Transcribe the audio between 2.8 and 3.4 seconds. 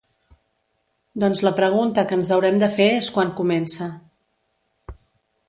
és quan